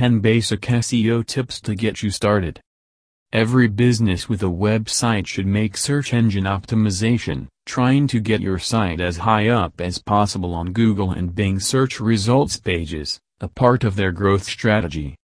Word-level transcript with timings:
10 0.00 0.20
basic 0.20 0.62
SEO 0.62 1.22
tips 1.26 1.60
to 1.60 1.74
get 1.74 2.02
you 2.02 2.10
started. 2.10 2.58
Every 3.34 3.68
business 3.68 4.30
with 4.30 4.42
a 4.42 4.46
website 4.46 5.26
should 5.26 5.46
make 5.46 5.76
search 5.76 6.14
engine 6.14 6.44
optimization, 6.44 7.48
trying 7.66 8.06
to 8.06 8.18
get 8.18 8.40
your 8.40 8.58
site 8.58 8.98
as 8.98 9.18
high 9.18 9.48
up 9.48 9.78
as 9.78 9.98
possible 9.98 10.54
on 10.54 10.72
Google 10.72 11.10
and 11.10 11.34
Bing 11.34 11.60
search 11.60 12.00
results 12.00 12.56
pages, 12.56 13.20
a 13.42 13.48
part 13.48 13.84
of 13.84 13.96
their 13.96 14.10
growth 14.10 14.44
strategy. 14.44 15.16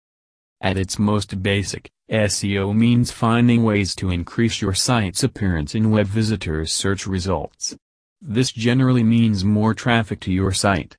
At 0.61 0.77
its 0.77 0.99
most 0.99 1.43
basic, 1.43 1.89
SEO 2.11 2.77
means 2.77 3.11
finding 3.11 3.65
ways 3.65 3.95
to 3.95 4.11
increase 4.11 4.61
your 4.61 4.75
site's 4.75 5.25
appearance 5.25 5.75
in 5.75 5.91
web 5.91 6.07
visitors' 6.07 6.75
search 6.75 7.07
results. 7.07 7.75
This 8.21 8.53
generally 8.53 9.05
means 9.05 9.43
more 9.43 9.73
traffic 9.73 10.21
to 10.21 10.31
your 10.31 10.53
site. 10.53 10.99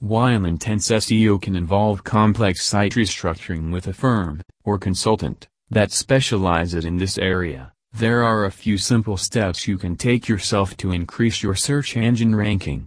While 0.00 0.44
intense 0.44 0.90
SEO 0.90 1.42
can 1.42 1.56
involve 1.56 2.04
complex 2.04 2.64
site 2.64 2.92
restructuring 2.92 3.72
with 3.72 3.88
a 3.88 3.92
firm, 3.92 4.42
or 4.62 4.78
consultant, 4.78 5.48
that 5.70 5.90
specializes 5.90 6.84
in 6.84 6.98
this 6.98 7.18
area, 7.18 7.72
there 7.92 8.22
are 8.22 8.44
a 8.44 8.52
few 8.52 8.78
simple 8.78 9.16
steps 9.16 9.66
you 9.66 9.76
can 9.76 9.96
take 9.96 10.28
yourself 10.28 10.76
to 10.76 10.92
increase 10.92 11.42
your 11.42 11.56
search 11.56 11.96
engine 11.96 12.36
ranking. 12.36 12.86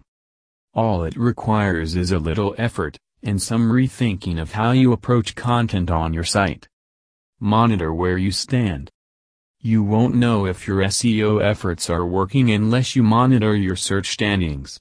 All 0.74 1.04
it 1.04 1.18
requires 1.18 1.98
is 1.98 2.14
a 2.14 2.20
little 2.20 2.55
effort, 2.58 2.98
and 3.22 3.41
some 3.41 3.70
rethinking 3.70 4.40
of 4.40 4.54
how 4.54 4.72
you 4.72 4.94
approach 4.94 5.36
content 5.36 5.91
on 5.91 6.14
your 6.14 6.24
site. 6.24 6.70
Monitor 7.41 7.94
where 7.94 8.18
you 8.18 8.32
stand. 8.32 8.90
You 9.60 9.84
won't 9.84 10.16
know 10.16 10.46
if 10.46 10.66
your 10.66 10.78
SEO 10.78 11.44
efforts 11.44 11.90
are 11.90 12.05
working 12.05 12.52
unless 12.52 12.96
you 12.96 13.04
monitor 13.04 13.54
your 13.54 13.76
search 13.76 14.12
standings. 14.12 14.80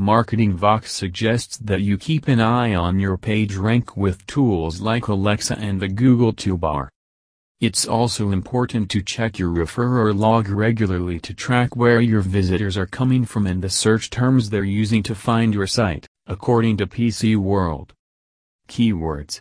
Marketing 0.00 0.56
Vox 0.56 0.92
suggests 0.92 1.58
that 1.58 1.80
you 1.80 1.98
keep 1.98 2.28
an 2.28 2.38
eye 2.38 2.72
on 2.72 3.00
your 3.00 3.18
page 3.18 3.56
rank 3.56 3.96
with 3.96 4.24
tools 4.28 4.80
like 4.80 5.08
Alexa 5.08 5.58
and 5.58 5.80
the 5.80 5.88
Google 5.88 6.32
toolbar. 6.32 6.86
It's 7.60 7.84
also 7.84 8.30
important 8.30 8.90
to 8.90 9.02
check 9.02 9.40
your 9.40 9.50
referrer 9.50 10.16
log 10.16 10.50
regularly 10.50 11.18
to 11.18 11.34
track 11.34 11.74
where 11.74 12.00
your 12.00 12.20
visitors 12.20 12.76
are 12.76 12.86
coming 12.86 13.24
from 13.24 13.44
and 13.44 13.60
the 13.60 13.68
search 13.68 14.08
terms 14.08 14.50
they're 14.50 14.62
using 14.62 15.02
to 15.02 15.16
find 15.16 15.52
your 15.52 15.66
site, 15.66 16.06
according 16.28 16.76
to 16.76 16.86
PC 16.86 17.34
World. 17.34 17.92
Keywords 18.68 19.40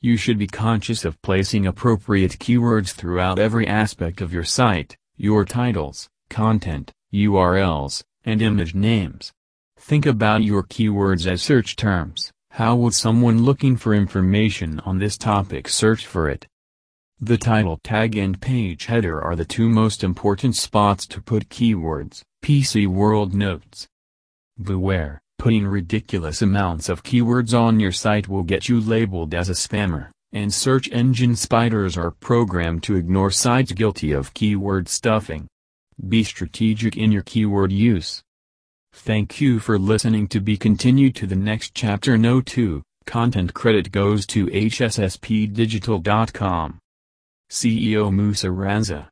You 0.00 0.16
should 0.16 0.36
be 0.36 0.48
conscious 0.48 1.04
of 1.04 1.22
placing 1.22 1.64
appropriate 1.64 2.40
keywords 2.40 2.90
throughout 2.90 3.38
every 3.38 3.68
aspect 3.68 4.20
of 4.20 4.32
your 4.32 4.42
site, 4.42 4.96
your 5.16 5.44
titles, 5.44 6.08
content, 6.28 6.90
URLs, 7.14 8.02
and 8.24 8.42
image 8.42 8.74
names. 8.74 9.32
Think 9.78 10.04
about 10.04 10.42
your 10.42 10.64
keywords 10.64 11.26
as 11.30 11.42
search 11.42 11.76
terms. 11.76 12.32
How 12.50 12.74
would 12.74 12.94
someone 12.94 13.44
looking 13.44 13.76
for 13.76 13.94
information 13.94 14.80
on 14.80 14.98
this 14.98 15.16
topic 15.16 15.68
search 15.68 16.06
for 16.06 16.28
it? 16.28 16.46
The 17.20 17.38
title 17.38 17.78
tag 17.84 18.16
and 18.16 18.40
page 18.40 18.86
header 18.86 19.22
are 19.22 19.36
the 19.36 19.44
two 19.44 19.68
most 19.68 20.02
important 20.02 20.56
spots 20.56 21.06
to 21.06 21.22
put 21.22 21.50
keywords, 21.50 22.22
PC 22.42 22.86
World 22.88 23.32
notes. 23.32 23.86
Beware, 24.60 25.20
putting 25.38 25.66
ridiculous 25.66 26.42
amounts 26.42 26.88
of 26.88 27.04
keywords 27.04 27.56
on 27.56 27.78
your 27.78 27.92
site 27.92 28.26
will 28.26 28.42
get 28.42 28.68
you 28.68 28.80
labeled 28.80 29.34
as 29.34 29.48
a 29.48 29.52
spammer, 29.52 30.08
and 30.32 30.52
search 30.52 30.90
engine 30.90 31.36
spiders 31.36 31.96
are 31.96 32.10
programmed 32.10 32.82
to 32.82 32.96
ignore 32.96 33.30
sites 33.30 33.72
guilty 33.72 34.10
of 34.10 34.34
keyword 34.34 34.88
stuffing. 34.88 35.46
Be 36.08 36.24
strategic 36.24 36.96
in 36.96 37.12
your 37.12 37.22
keyword 37.22 37.70
use. 37.70 38.22
Thank 38.98 39.42
you 39.42 39.60
for 39.60 39.78
listening 39.78 40.26
to 40.28 40.40
be 40.40 40.56
continued 40.56 41.14
to 41.16 41.26
the 41.26 41.36
next 41.36 41.74
chapter 41.74 42.16
No 42.16 42.40
2, 42.40 42.82
content 43.04 43.52
credit 43.54 43.92
goes 43.92 44.26
to 44.28 44.46
hsspdigital.com. 44.46 46.78
CEO 47.48 48.12
Musa 48.12 48.48
Raza 48.48 49.04